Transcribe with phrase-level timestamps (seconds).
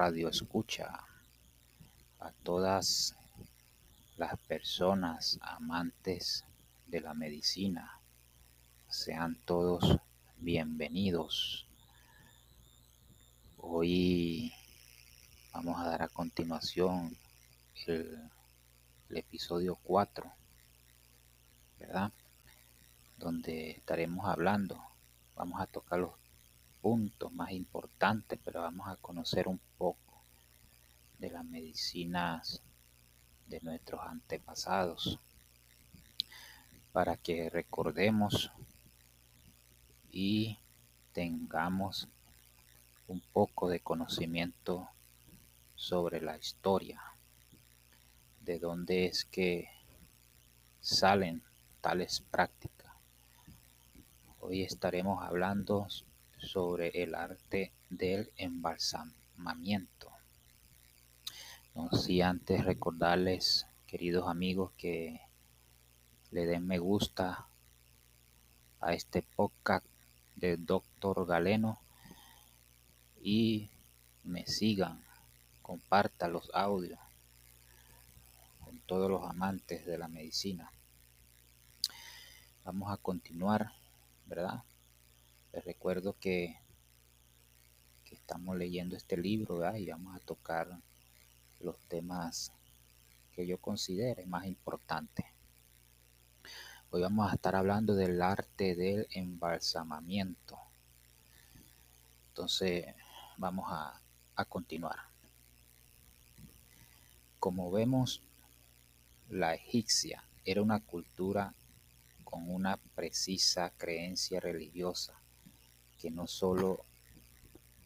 [0.00, 1.06] todos los radioescucha,
[2.20, 3.14] a todas
[4.16, 6.42] las personas amantes
[6.86, 8.00] de la medicina.
[8.88, 9.98] Sean todos
[10.38, 11.66] bienvenidos.
[13.58, 14.50] Hoy
[15.52, 17.14] vamos a dar a continuación
[17.86, 18.30] el,
[19.10, 20.32] el episodio 4,
[21.78, 22.10] ¿verdad?
[23.18, 24.82] Donde estaremos hablando,
[25.34, 26.12] vamos a tocar los
[26.80, 30.22] puntos más importantes, pero vamos a conocer un poco
[31.18, 32.62] de las medicinas
[33.46, 35.18] de nuestros antepasados
[36.92, 38.50] para que recordemos
[40.10, 40.58] y
[41.12, 42.08] tengamos
[43.08, 44.88] un poco de conocimiento
[45.74, 47.02] sobre la historia,
[48.40, 49.68] de dónde es que
[50.80, 51.42] salen
[51.80, 52.92] tales prácticas.
[54.40, 55.86] Hoy estaremos hablando
[56.40, 60.10] sobre el arte del embalsamamiento.
[61.74, 65.20] No si antes recordarles, queridos amigos, que
[66.30, 67.46] le den me gusta
[68.80, 69.86] a este podcast
[70.36, 71.80] del doctor Galeno
[73.22, 73.70] y
[74.24, 75.04] me sigan,
[75.62, 76.98] compartan los audios
[78.64, 80.72] con todos los amantes de la medicina.
[82.64, 83.72] Vamos a continuar,
[84.26, 84.62] ¿verdad?
[85.52, 86.60] Les recuerdo que,
[88.12, 90.80] estamos leyendo este libro y vamos a tocar
[91.60, 92.52] los temas
[93.32, 95.26] que yo considere más importantes.
[96.90, 100.58] Hoy vamos a estar hablando del arte del embalsamamiento.
[102.28, 102.86] Entonces,
[103.36, 104.98] vamos a continuar.
[107.40, 108.22] Como vemos,
[109.28, 111.54] la egipcia era una cultura
[112.22, 115.19] con una precisa creencia religiosa
[116.00, 116.84] que no solo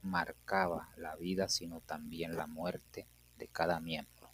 [0.02, 3.08] marcaba la vida, sino también la muerte
[3.38, 4.30] de cada miembro.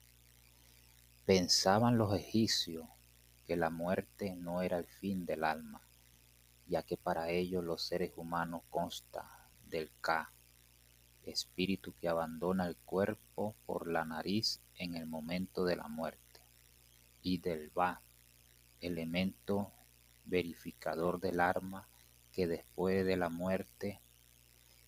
[1.25, 2.87] Pensaban los egipcios
[3.47, 5.81] que la muerte no era el fin del alma,
[6.67, 10.31] ya que para ellos los seres humanos consta del Ka,
[11.25, 16.41] espíritu que abandona el cuerpo por la nariz en el momento de la muerte,
[17.23, 18.03] y del Ba,
[18.81, 19.73] elemento
[20.27, 21.90] verificador del alma
[22.33, 24.01] que después de la muerte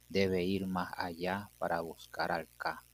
[0.08, 2.84] debe ir más allá para buscar al Ka,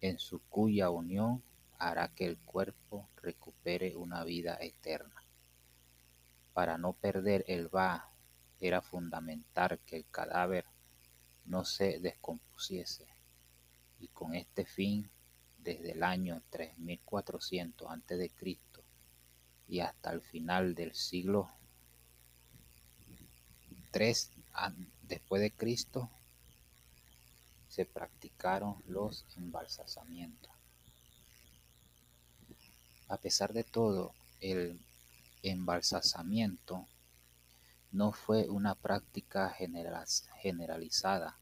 [0.00, 1.42] en su cuya unión
[1.78, 5.24] hará que el cuerpo recupere una vida eterna.
[6.52, 8.10] Para no perder el Ba,
[8.60, 10.64] era fundamental que el cadáver
[11.44, 13.06] no se descompusiese,
[13.98, 15.10] y con este fin,
[15.58, 18.58] desde el año 3400 a.C.
[19.68, 21.48] y hasta el final del siglo
[23.94, 24.14] III
[25.02, 26.10] después de Cristo,
[27.68, 30.52] se practicaron los embalsamientos.
[33.08, 34.78] A pesar de todo, el
[35.42, 36.86] embalsamiento
[37.90, 41.38] no fue una práctica generalizada,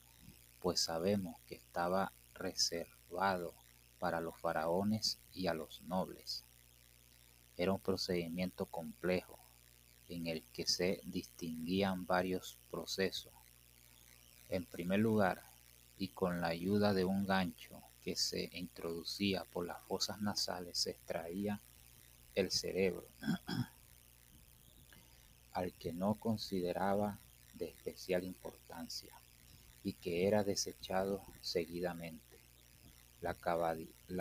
[0.60, 3.54] pues sabemos que estaba reservado
[3.98, 6.44] para los faraones y a los nobles.
[7.56, 9.39] Era un procedimiento complejo
[10.10, 13.32] en el que se distinguían varios procesos.
[14.48, 15.42] En primer lugar,
[15.98, 20.90] y con la ayuda de un gancho que se introducía por las fosas nasales se
[20.90, 21.60] extraía
[22.34, 23.06] el cerebro,
[25.52, 27.18] al que no consideraba
[27.54, 29.14] de especial importancia
[29.84, 32.38] y que era desechado seguidamente.
[33.20, 33.34] La,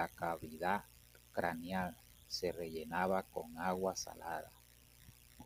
[0.10, 0.84] cavidad
[1.32, 1.96] craneal
[2.28, 4.52] se rellenaba con agua salada.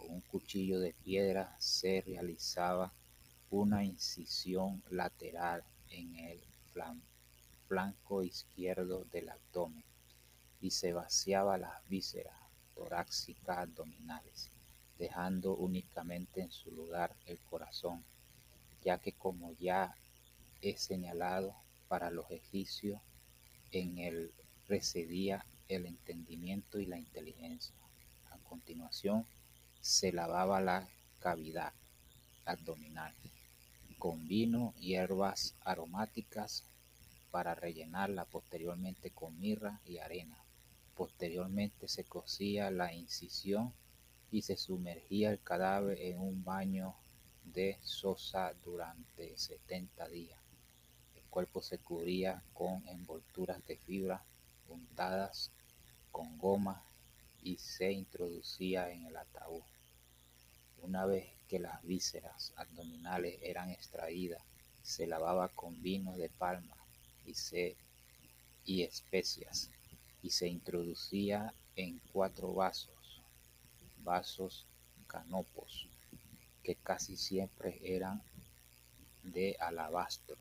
[0.07, 2.93] Un cuchillo de piedra se realizaba
[3.49, 6.39] una incisión lateral en el
[6.71, 7.13] flanco
[7.73, 9.83] flanco izquierdo del abdomen
[10.61, 12.37] y se vaciaba las vísceras
[12.75, 14.51] torácicas abdominales,
[14.99, 18.03] dejando únicamente en su lugar el corazón,
[18.83, 19.95] ya que como ya
[20.61, 21.55] he señalado
[21.87, 23.01] para los egipcios,
[23.71, 24.31] en él
[24.67, 27.73] residía el entendimiento y la inteligencia.
[28.29, 29.25] A continuación,
[29.83, 30.87] se lavaba la
[31.19, 31.73] cavidad
[32.45, 33.13] abdominal
[33.99, 36.63] con vino, hierbas aromáticas,
[37.31, 40.37] para rellenarla posteriormente con mirra y arena.
[40.95, 43.73] Posteriormente se cosía la incisión
[44.31, 46.95] y se sumergía el cadáver en un baño
[47.43, 50.39] de sosa durante 70 días.
[51.15, 54.23] El cuerpo se cubría con envolturas de fibra
[54.69, 55.51] untadas
[56.09, 56.81] con goma
[57.43, 59.61] y se introducía en el ataúd.
[60.81, 64.41] Una vez que las vísceras abdominales eran extraídas,
[64.81, 66.75] se lavaba con vino de palma
[67.25, 67.75] y, se,
[68.65, 69.69] y especias
[70.21, 73.21] y se introducía en cuatro vasos,
[74.03, 74.65] vasos
[75.07, 75.87] canopos,
[76.63, 78.21] que casi siempre eran
[79.23, 80.37] de alabastro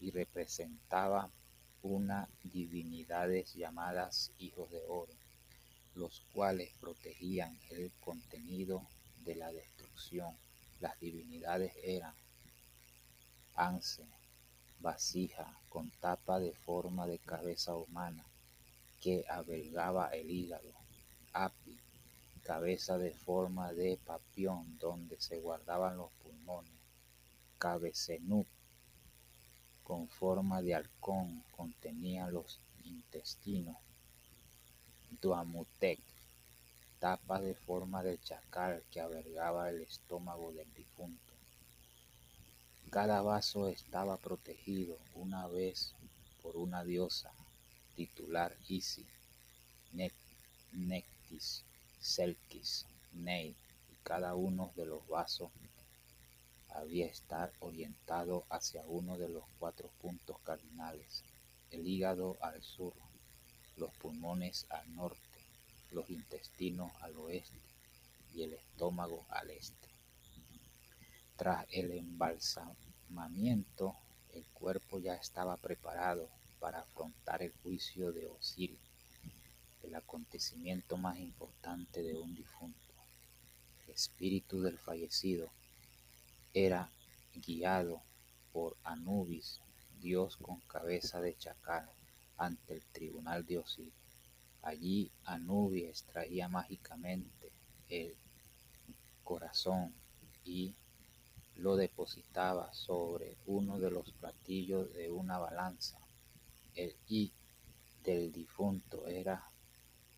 [0.00, 1.30] y representaba
[1.82, 5.12] una divinidades llamadas hijos de oro,
[5.94, 8.82] los cuales protegían el contenido
[9.24, 10.34] de la destrucción.
[10.80, 12.14] Las divinidades eran
[13.54, 14.06] Anse,
[14.80, 18.24] vasija con tapa de forma de cabeza humana
[19.00, 20.72] que albergaba el hígado,
[21.32, 21.78] Api,
[22.42, 26.72] cabeza de forma de papión donde se guardaban los pulmones,
[27.58, 28.44] Cabecenú,
[29.84, 33.76] con forma de halcón contenía los intestinos,
[35.20, 36.00] Duamutec,
[36.98, 41.32] tapa de forma de chacal que albergaba el estómago del difunto.
[42.90, 45.94] Cada vaso estaba protegido una vez
[46.42, 47.32] por una diosa
[47.96, 49.06] titular Isi,
[50.72, 51.64] Nectis,
[52.00, 55.50] Selkis, Nei, y cada uno de los vasos
[56.70, 61.22] había estar orientado hacia uno de los cuatro puntos cardinales,
[61.70, 62.94] el hígado al sur,
[63.76, 65.18] los pulmones al norte,
[65.92, 67.60] los intestinos al oeste
[68.34, 69.88] y el estómago al este.
[71.36, 73.96] Tras el embalsamamiento,
[74.32, 76.28] el cuerpo ya estaba preparado
[76.60, 78.78] para afrontar el juicio de Osiris,
[79.82, 82.78] el acontecimiento más importante de un difunto.
[83.84, 85.50] El espíritu del fallecido
[86.54, 86.90] era
[87.34, 88.00] guiado
[88.52, 89.60] por Anubis,
[90.00, 91.90] dios con cabeza de chacal,
[92.44, 93.92] ante el tribunal de Osiris.
[94.62, 97.50] Allí Anubis extraía mágicamente
[97.88, 98.16] el
[99.22, 99.92] corazón
[100.44, 100.74] y
[101.56, 105.98] lo depositaba sobre uno de los platillos de una balanza.
[106.74, 107.30] El I
[108.02, 109.44] del difunto era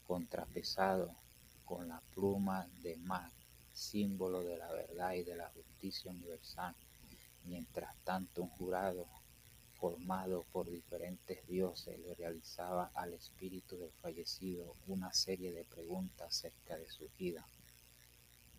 [0.07, 1.15] contrapesado
[1.65, 3.31] con la pluma de mar,
[3.73, 6.75] símbolo de la verdad y de la justicia universal.
[7.45, 9.07] Mientras tanto, un jurado
[9.85, 16.79] formado por diferentes dioses le realizaba al espíritu del fallecido una serie de preguntas acerca
[16.79, 17.47] de su vida.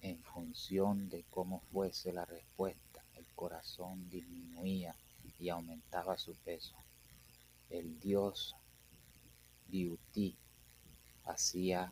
[0.01, 4.95] En función de cómo fuese la respuesta, el corazón disminuía
[5.39, 6.75] y aumentaba su peso.
[7.71, 8.55] El dios
[9.67, 10.37] Diuti
[11.23, 11.91] hacía,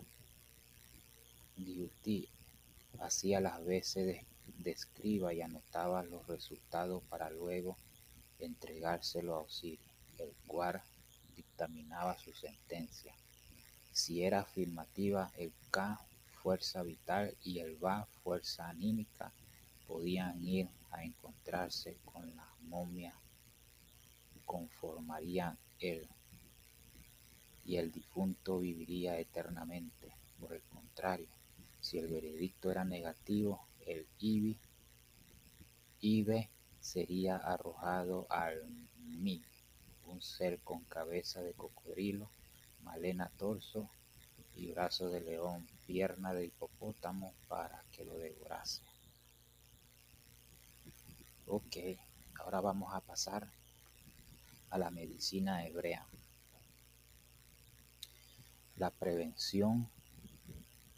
[2.99, 4.25] hacía las veces de,
[4.59, 7.75] de escriba y anotaba los resultados para luego
[8.45, 9.79] entregárselo a Osiris,
[10.19, 10.81] el cual
[11.35, 13.13] dictaminaba su sentencia.
[13.91, 15.99] Si era afirmativa, el K
[16.43, 19.31] fuerza vital y el Va, fuerza anímica,
[19.87, 23.13] podían ir a encontrarse con la momia,
[24.45, 26.07] conformarían él
[27.65, 30.11] y el difunto viviría eternamente.
[30.39, 31.29] Por el contrario,
[31.79, 34.57] si el veredicto era negativo, el IBI,
[36.01, 36.49] IBE
[36.83, 38.61] sería arrojado al
[38.97, 39.41] Mi,
[40.05, 42.29] un ser con cabeza de cocodrilo,
[42.83, 43.89] malena torso
[44.55, 48.81] y brazo de león, pierna de hipopótamo para que lo devorase.
[51.47, 51.77] Ok,
[52.39, 53.47] ahora vamos a pasar
[54.69, 56.05] a la medicina hebrea.
[58.75, 59.89] La prevención,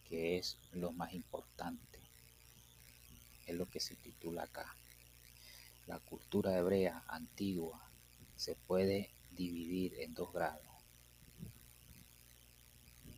[0.10, 2.00] que es lo más importante,
[3.46, 4.76] es lo que se titula acá.
[5.88, 7.80] La cultura hebrea antigua
[8.36, 10.66] se puede dividir en dos grados,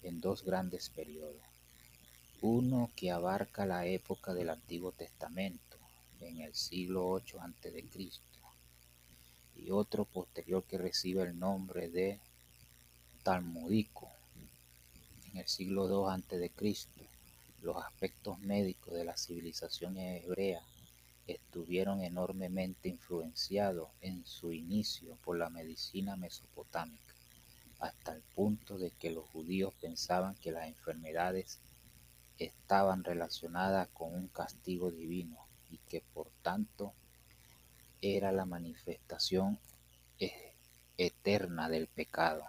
[0.03, 1.41] en dos grandes periodos.
[2.41, 5.77] Uno que abarca la época del Antiguo Testamento,
[6.19, 7.85] en el siglo 8 a.C.,
[9.55, 12.19] y otro posterior que recibe el nombre de
[13.23, 14.11] Talmudico,
[15.31, 16.51] en el siglo 2 a.C.
[17.61, 20.61] Los aspectos médicos de la civilización hebrea
[21.27, 27.13] estuvieron enormemente influenciados en su inicio por la medicina mesopotámica,
[27.79, 31.59] hasta el punto de que los judíos pensaban que las enfermedades
[32.39, 35.37] estaban relacionadas con un castigo divino
[35.69, 36.93] y que por tanto
[38.01, 39.59] era la manifestación
[40.19, 40.53] e-,
[40.97, 42.45] eterna del pecado.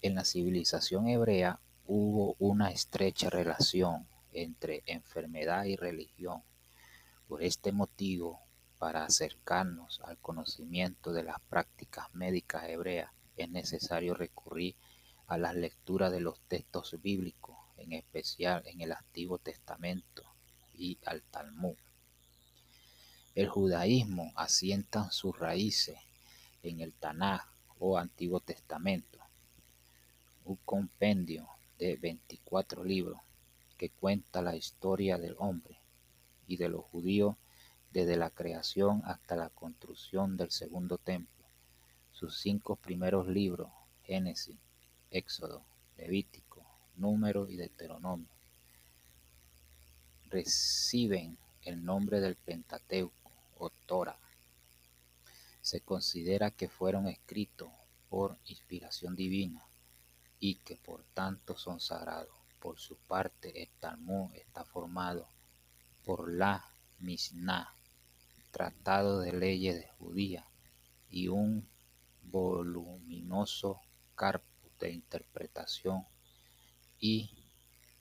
[0.00, 6.42] En la civilización hebrea hubo una estrecha relación entre enfermedad y religión
[7.34, 8.38] por este motivo,
[8.78, 14.76] para acercarnos al conocimiento de las prácticas médicas hebreas, es necesario recurrir
[15.26, 20.22] a las lecturas de los textos bíblicos, en especial en el Antiguo Testamento
[20.74, 21.74] y al Talmud.
[23.34, 25.98] El judaísmo asienta sus raíces
[26.62, 27.48] en el Tanaj
[27.80, 29.18] o Antiguo Testamento,
[30.44, 31.48] un compendio
[31.78, 33.18] de 24 libros
[33.76, 35.83] que cuenta la historia del hombre
[36.46, 37.36] y de los judíos
[37.94, 41.46] desde la creación hasta la construcción del segundo templo.
[42.10, 43.70] Sus cinco primeros libros,
[44.02, 44.56] Génesis,
[45.10, 45.64] Éxodo,
[45.96, 48.28] Levítico, Número y Deuteronomio,
[50.28, 54.18] reciben el nombre del Pentateuco o Torah.
[55.60, 57.70] Se considera que fueron escritos
[58.08, 59.64] por inspiración divina
[60.40, 62.34] y que por tanto son sagrados.
[62.58, 65.28] Por su parte, el Talmud está formado
[66.04, 66.64] por la
[66.98, 67.74] Mishnah,
[68.50, 70.46] tratado de leyes de judía,
[71.10, 71.66] y un
[72.22, 73.80] voluminoso
[74.14, 74.46] carpo
[74.80, 76.04] de interpretación
[76.98, 77.30] y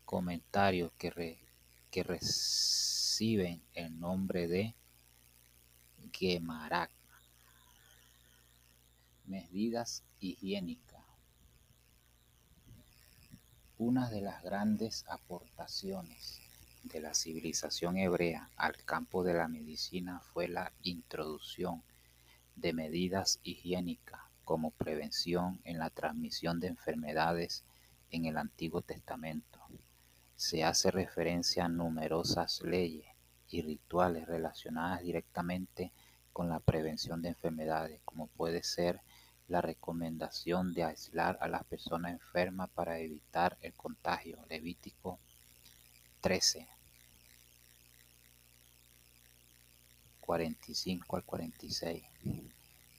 [0.05, 1.39] comentarios que,
[1.89, 4.75] que reciben el nombre de
[6.12, 6.91] Gemarak.
[9.25, 11.03] Medidas higiénicas.
[13.77, 16.42] Una de las grandes aportaciones
[16.83, 21.81] de la civilización hebrea al campo de la medicina fue la introducción
[22.55, 27.63] de medidas higiénicas como prevención en la transmisión de enfermedades
[28.11, 29.59] en el Antiguo Testamento.
[30.35, 33.07] Se hace referencia a numerosas leyes
[33.49, 35.93] y rituales relacionadas directamente
[36.33, 39.01] con la prevención de enfermedades, como puede ser
[39.47, 44.43] la recomendación de aislar a las personas enfermas para evitar el contagio.
[44.49, 45.19] Levítico
[46.23, 46.65] 13,
[50.21, 52.01] 45 al 46.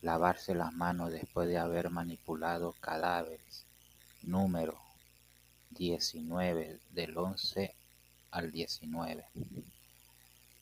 [0.02, 3.64] Lavarse las manos después de haber manipulado cadáveres.
[4.24, 4.78] Número
[5.70, 7.74] 19 del 11
[8.30, 9.24] al 19.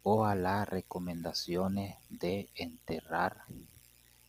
[0.05, 3.43] O a las recomendaciones de enterrar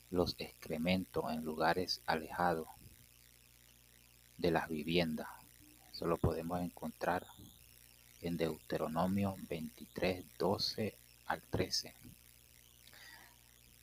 [0.09, 2.67] los excrementos en lugares alejados
[4.39, 5.27] de las viviendas.
[5.91, 7.27] Eso lo podemos encontrar
[8.23, 10.95] en Deuteronomio 23, 12
[11.27, 11.93] al 13.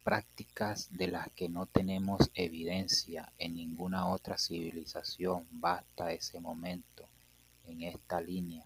[0.02, 7.06] Prácticas de las que no tenemos evidencia en ninguna otra civilización basta ese momento
[7.66, 8.64] en esta línea.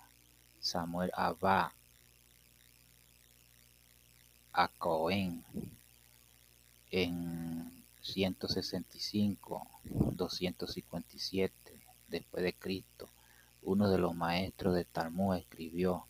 [0.61, 1.75] Samuel Abba
[4.52, 5.45] a Cohen
[6.93, 11.52] en 165, 257
[12.07, 13.09] después de Cristo,
[13.64, 16.06] uno de los maestros de Talmud escribió,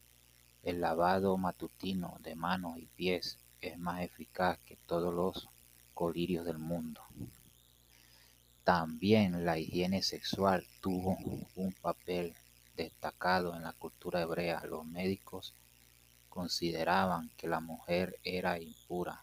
[0.62, 5.48] el lavado matutino de manos y pies es más eficaz que todos los
[5.94, 7.00] colirios del mundo.
[8.64, 11.16] También la higiene sexual tuvo
[11.54, 12.34] un papel
[12.76, 14.64] destacado en la cultura hebrea.
[14.64, 15.54] Los médicos
[16.28, 19.22] consideraban que la mujer era impura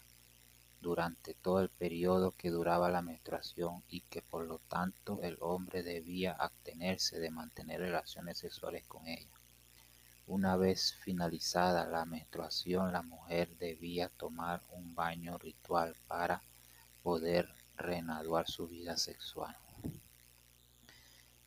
[0.82, 5.82] durante todo el periodo que duraba la menstruación y que por lo tanto el hombre
[5.84, 9.30] debía abstenerse de mantener relaciones sexuales con ella.
[10.26, 16.42] Una vez finalizada la menstruación, la mujer debía tomar un baño ritual para
[17.02, 19.56] poder reanudar su vida sexual.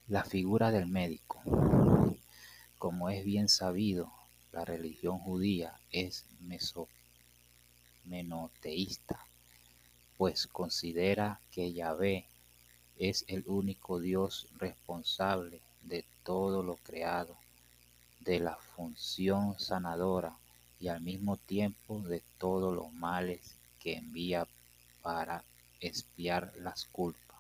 [0.08, 1.42] La figura del médico.
[2.78, 4.12] Como es bien sabido,
[4.52, 6.26] la religión judía es
[8.06, 9.25] menoteísta,
[10.18, 12.26] pues considera que Yahvé
[12.98, 17.36] es el único Dios responsable de todo lo creado,
[18.22, 20.38] de la función sanadora
[20.80, 24.48] y al mismo tiempo de todos los males que envía
[25.02, 25.44] para
[25.80, 27.40] espiar las culpas.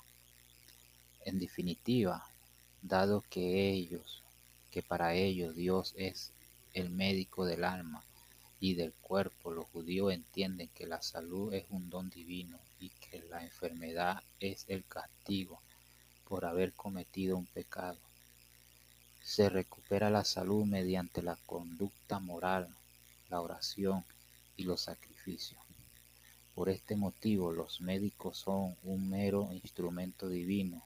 [1.23, 2.25] En definitiva,
[2.81, 4.21] dado que ellos,
[4.69, 6.31] que para ellos Dios es
[6.73, 8.03] el médico del alma
[8.59, 13.21] y del cuerpo, los judíos entienden que la salud es un don divino y que
[13.29, 15.61] la enfermedad es el castigo
[16.27, 17.97] por haber cometido un pecado.
[19.23, 22.69] Se recupera la salud mediante la conducta moral,
[23.29, 24.05] la oración
[24.55, 25.61] y los sacrificios.
[26.53, 30.81] Por este motivo los médicos son un mero instrumento divino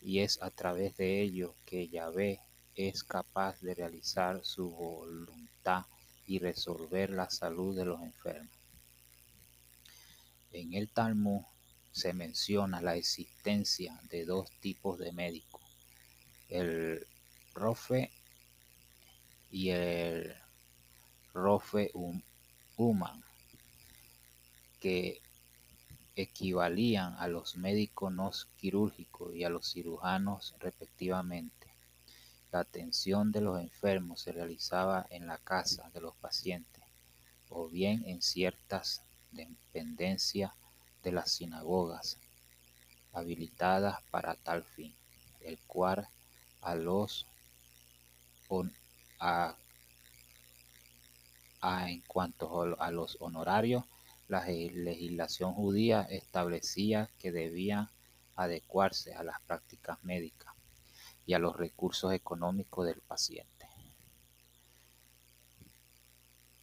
[0.00, 2.40] y es a través de ellos que Yahvé
[2.74, 5.84] es capaz de realizar su voluntad
[6.26, 8.56] y resolver la salud de los enfermos.
[10.52, 11.42] En el Talmud
[11.92, 15.62] se menciona la existencia de dos tipos de médicos,
[16.48, 17.06] el
[17.54, 18.10] Rofe
[19.50, 20.34] y el
[21.34, 21.90] Rofe
[22.76, 23.22] Human,
[24.80, 25.20] que
[26.14, 31.71] equivalían a los médicos no quirúrgicos y a los cirujanos respectivamente.
[32.52, 36.84] La atención de los enfermos se realizaba en la casa de los pacientes
[37.48, 40.54] o bien en ciertas dependencia
[41.02, 42.18] de las sinagogas,
[43.14, 44.94] habilitadas para tal fin,
[45.40, 46.06] el cual
[46.60, 47.26] a los
[49.18, 49.56] a,
[51.88, 53.84] en cuanto a los honorarios,
[54.28, 57.88] la legislación judía establecía que debían
[58.36, 60.51] adecuarse a las prácticas médicas
[61.26, 63.68] y a los recursos económicos del paciente.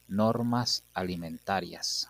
[0.08, 2.10] Normas alimentarias.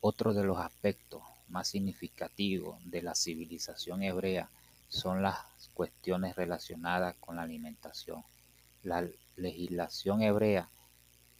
[0.00, 4.48] Otro de los aspectos más significativos de la civilización hebrea
[4.88, 5.38] son las
[5.74, 8.24] cuestiones relacionadas con la alimentación.
[8.82, 9.06] La
[9.36, 10.68] legislación hebrea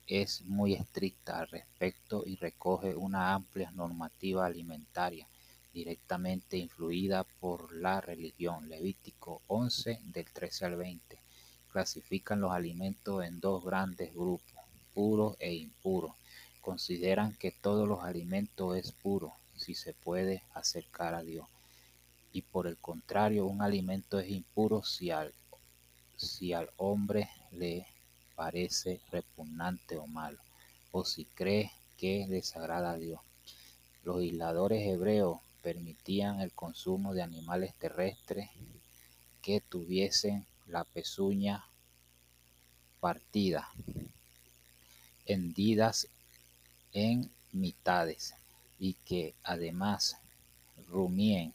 [0.07, 5.29] es muy estricta al respecto y recoge una amplia normativa alimentaria
[5.73, 8.69] directamente influida por la religión.
[8.69, 11.19] Levítico 11 del 13 al 20
[11.71, 16.13] clasifican los alimentos en dos grandes grupos, puros e impuros.
[16.61, 21.47] Consideran que todos los alimentos es puro si se puede acercar a Dios.
[22.33, 25.33] Y por el contrario, un alimento es impuro si al,
[26.17, 27.87] si al hombre le
[28.37, 30.39] parece repugnante o malo,
[30.93, 33.21] o si cree que desagrada a Dios.
[34.05, 38.51] Los isladores hebreos permitían el consumo de animales terrestres
[39.43, 41.65] que tuviesen la pezuña
[43.01, 43.69] partida,
[45.27, 46.07] hendidas
[46.93, 48.35] en mitades
[48.79, 50.17] y que además
[50.89, 51.53] rumien.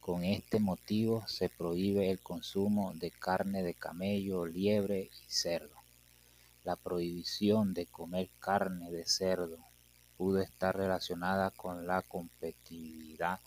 [0.00, 5.76] Con este motivo se prohíbe el consumo de carne de camello, liebre y cerdo.
[6.62, 9.58] La prohibición de comer carne de cerdo
[10.24, 13.40] pudo estar relacionada con la competitividad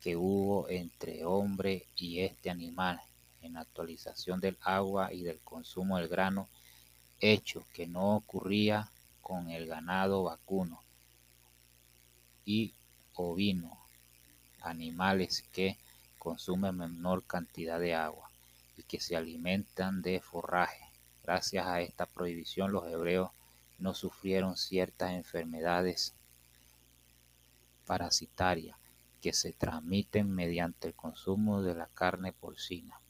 [0.00, 3.00] que hubo entre hombre y este animal
[3.40, 6.48] en la actualización del agua y del consumo del grano,
[7.20, 8.88] hecho que no ocurría
[9.20, 10.82] con el ganado vacuno
[12.44, 12.74] y
[13.14, 13.78] ovino,
[14.60, 15.78] animales que
[16.18, 18.28] consumen menor cantidad de agua
[18.76, 20.84] y que se alimentan de forraje.
[21.22, 23.30] Gracias a esta prohibición los hebreos
[23.82, 26.14] no sufrieron ciertas enfermedades
[27.84, 28.76] parasitarias
[29.20, 33.00] que se transmiten mediante el consumo de la carne porcina.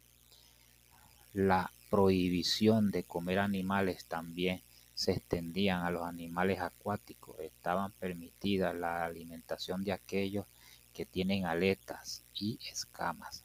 [1.35, 4.63] La prohibición de comer animales también
[4.95, 7.39] se extendían a los animales acuáticos.
[7.41, 10.47] Estaban permitidas la alimentación de aquellos
[10.95, 13.45] que tienen aletas y escamas,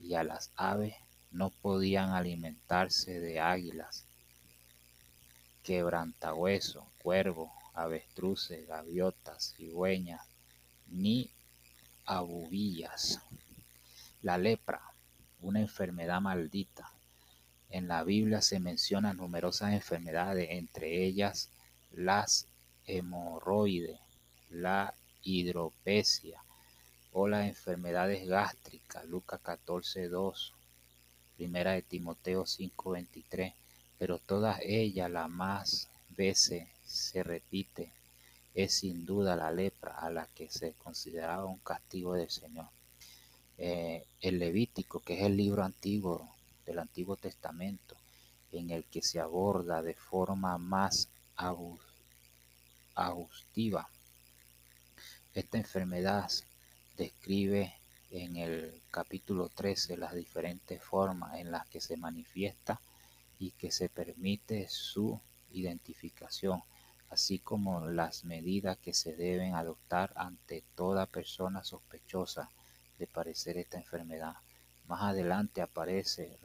[0.00, 0.94] y a las aves
[1.30, 4.06] no podían alimentarse de águilas,
[5.62, 10.20] quebrantahueso, cuervos, avestruces, gaviotas, cigüeñas,
[10.88, 11.30] ni
[12.04, 13.20] abubillas.
[14.22, 14.82] La lepra,
[15.40, 16.90] una enfermedad maldita.
[17.70, 21.48] En la Biblia se mencionan numerosas enfermedades, entre ellas
[21.92, 22.46] las
[22.86, 23.98] hemorroides,
[24.50, 26.42] la hidropesia
[27.12, 30.52] o las enfermedades gástricas, Lucas 14.2,
[31.36, 33.54] primera de Timoteo 5.23
[34.02, 37.92] pero todas ellas la más veces se repite
[38.52, 42.66] es sin duda la lepra a la que se consideraba un castigo del Señor.
[43.58, 46.34] Eh, el Levítico, que es el libro antiguo
[46.66, 47.94] del Antiguo Testamento,
[48.50, 51.08] en el que se aborda de forma más
[52.96, 53.88] agustiva
[55.32, 56.28] esta enfermedad,
[56.96, 57.72] describe
[58.10, 62.80] en el capítulo 13 las diferentes formas en las que se manifiesta
[63.42, 66.62] y que se permite su identificación,
[67.10, 72.48] así como las medidas que se deben adoptar ante toda persona sospechosa
[73.00, 74.36] de padecer esta enfermedad.
[74.86, 76.38] Más adelante aparece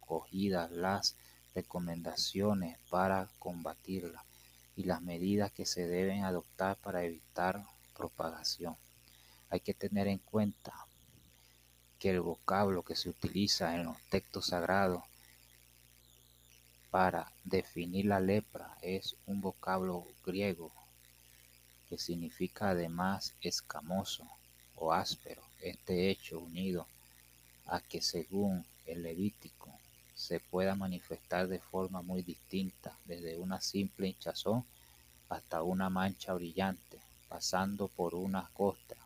[0.00, 1.14] recogidas las
[1.54, 4.24] recomendaciones para combatirla
[4.74, 7.64] y las medidas que se deben adoptar para evitar
[7.96, 8.76] propagación.
[9.48, 10.74] Hay que tener en cuenta
[12.00, 15.04] que el vocablo que se utiliza en los textos sagrados
[16.94, 20.70] para definir la lepra es un vocablo griego
[21.88, 24.24] que significa además escamoso
[24.76, 25.42] o áspero.
[25.60, 26.86] Este hecho unido
[27.66, 29.76] a que según el Levítico
[30.14, 34.64] se pueda manifestar de forma muy distinta, desde una simple hinchazón
[35.28, 39.02] hasta una mancha brillante, pasando por una costra,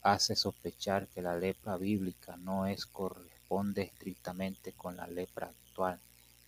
[0.00, 6.00] hace sospechar que la lepra bíblica no es corresponde estrictamente con la lepra actual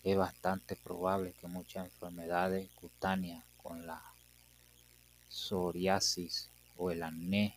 [0.05, 4.03] es bastante probable que muchas enfermedades cutáneas con la
[5.31, 7.57] psoriasis o el acné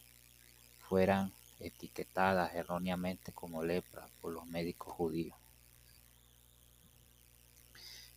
[0.88, 5.36] fueran etiquetadas erróneamente como lepra por los médicos judíos.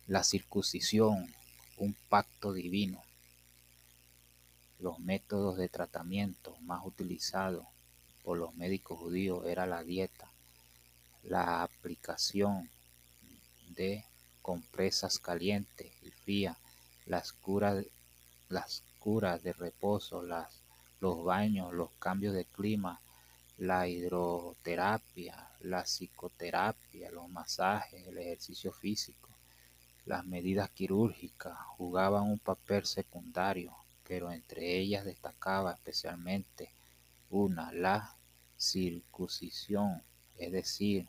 [0.07, 1.33] La circuncisión,
[1.75, 3.03] un pacto divino.
[4.79, 7.65] Los métodos de tratamiento más utilizados
[8.23, 10.31] por los médicos judíos era la dieta,
[11.23, 12.69] la aplicación
[13.75, 14.05] de
[14.41, 16.57] compresas calientes y frías,
[17.05, 17.85] las curas,
[18.49, 20.61] las curas de reposo, las,
[20.99, 22.99] los baños, los cambios de clima,
[23.57, 29.29] la hidroterapia, la psicoterapia, los masajes, el ejercicio físico,
[30.05, 33.75] las medidas quirúrgicas jugaban un papel secundario,
[34.07, 36.71] pero entre ellas destacaba especialmente
[37.29, 38.15] una, la
[38.57, 40.01] circuncisión,
[40.37, 41.07] es decir,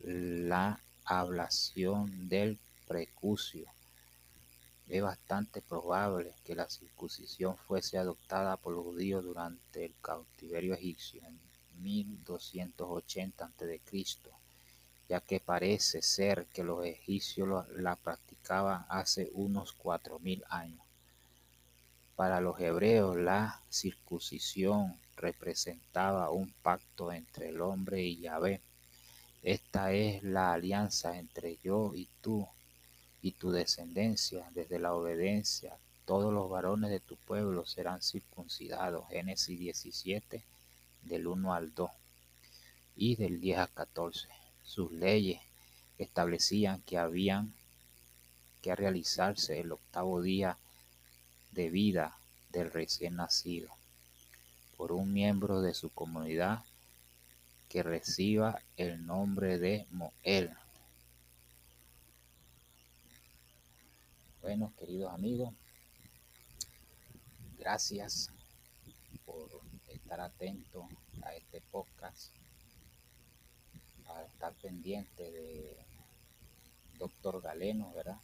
[0.00, 0.80] la
[1.10, 3.66] ablación del prepucio.
[4.88, 11.20] Es bastante probable que la circuncisión fuese adoptada por los judíos durante el cautiverio egipcio
[11.24, 11.36] en
[11.82, 14.04] 1280 a.C.,
[15.08, 20.84] ya que parece ser que los egipcios la practicaban hace unos 4.000 años.
[22.14, 28.60] Para los hebreos la circuncisión representaba un pacto entre el hombre y Yahvé.
[29.42, 32.46] Esta es la alianza entre yo y tú
[33.22, 35.76] y tu descendencia desde la obediencia.
[36.04, 39.08] Todos los varones de tu pueblo serán circuncidados.
[39.08, 40.44] Génesis 17,
[41.02, 41.90] del 1 al 2
[42.96, 44.28] y del 10 al 14.
[44.64, 45.40] Sus leyes
[45.98, 47.54] establecían que habían
[48.60, 50.58] que realizarse el octavo día
[51.52, 52.16] de vida
[52.50, 53.70] del recién nacido
[54.76, 56.64] por un miembro de su comunidad
[57.70, 60.50] que reciba el nombre de Moel.
[64.42, 65.54] Bueno, queridos amigos,
[67.56, 68.32] gracias
[69.24, 69.48] por
[69.86, 70.84] estar atentos
[71.22, 72.34] a este podcast,
[74.08, 75.76] a estar pendiente de
[76.98, 78.20] Doctor Galeno, ¿verdad?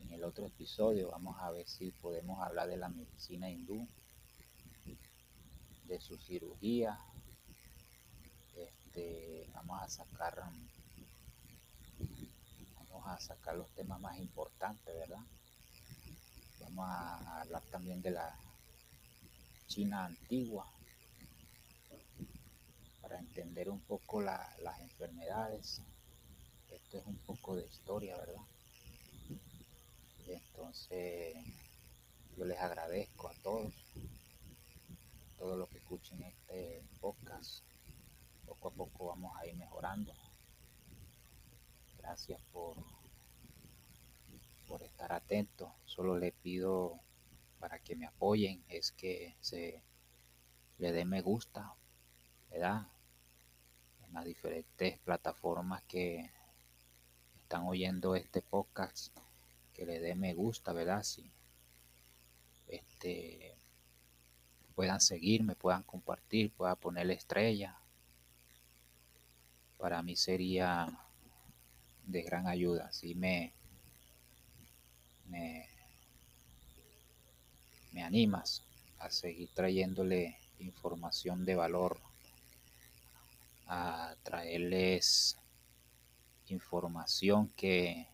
[0.00, 3.84] En el otro episodio vamos a ver si podemos hablar de la medicina hindú
[5.88, 7.00] de su cirugía.
[8.94, 10.38] Este, vamos a sacar
[12.76, 15.24] vamos a sacar los temas más importantes, ¿verdad?
[16.60, 18.36] Vamos a hablar también de la
[19.66, 20.66] China antigua
[23.00, 25.80] para entender un poco las enfermedades.
[26.70, 28.42] Esto es un poco de historia, ¿verdad?
[30.26, 31.34] entonces
[32.36, 33.72] yo les agradezco a todos
[35.38, 37.71] todo lo que escuchen este podcast.
[38.62, 40.14] Poco a poco vamos a ir mejorando.
[41.98, 42.76] Gracias por,
[44.68, 45.68] por estar atentos.
[45.84, 47.00] Solo le pido
[47.58, 49.82] para que me apoyen es que se
[50.78, 51.74] le dé me gusta,
[52.52, 52.86] ¿verdad?
[54.06, 56.30] En las diferentes plataformas que
[57.42, 59.12] están oyendo este podcast,
[59.74, 61.02] que le dé me gusta, ¿verdad?
[61.02, 61.32] Sí.
[62.68, 63.56] Este,
[64.76, 67.81] puedan seguirme, puedan compartir, puedan ponerle estrella.
[69.82, 70.86] Para mí sería
[72.04, 72.86] de gran ayuda.
[72.86, 73.52] Así me,
[75.26, 75.68] me,
[77.90, 78.62] me animas
[79.00, 81.98] a seguir trayéndole información de valor,
[83.66, 85.36] a traerles
[86.46, 88.06] información que,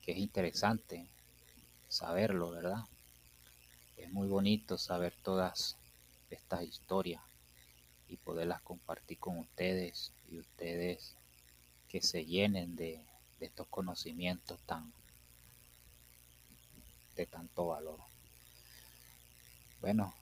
[0.00, 1.10] que es interesante
[1.88, 2.86] saberlo, ¿verdad?
[3.98, 5.76] Es muy bonito saber todas
[6.30, 7.22] estas historias
[8.08, 11.14] y poderlas compartir con ustedes y ustedes
[11.88, 13.04] que se llenen de,
[13.38, 14.92] estos conocimientos tan
[17.14, 18.00] de tanto valor.
[19.80, 20.14] Bueno,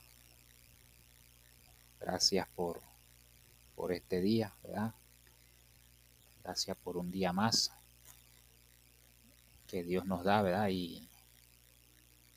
[1.99, 2.81] gracias por,
[3.75, 4.93] por este día, ¿verdad?
[6.43, 7.71] Gracias por un día más
[9.67, 10.67] que Dios nos da, ¿verdad?
[10.69, 11.07] Y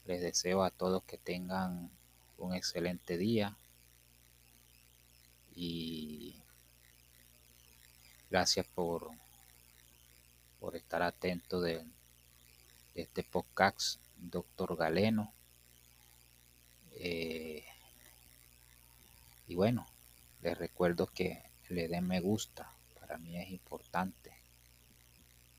[0.07, 1.91] les deseo a todos que tengan
[2.39, 3.57] un excelente día
[5.61, 6.41] y
[8.31, 9.11] gracias por,
[10.61, 11.85] por estar atento de,
[12.95, 15.33] este podcast, doctor Galeno.
[16.93, 17.65] Eh,
[19.47, 19.87] y bueno,
[20.43, 24.33] les recuerdo que le den me gusta, para mí es importante,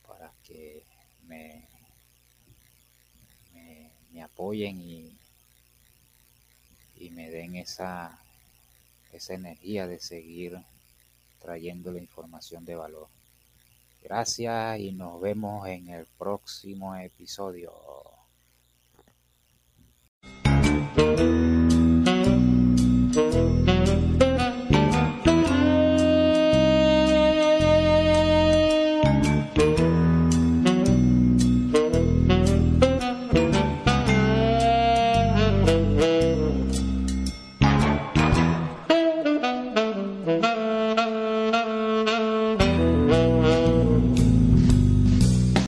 [0.06, 0.86] para que
[1.24, 1.68] me
[4.12, 5.18] me apoyen y,
[6.96, 8.20] y me den esa,
[9.12, 10.58] esa energía de seguir
[11.40, 13.08] trayendo la información de valor.
[14.04, 17.74] Gracias y nos vemos en el próximo episodio.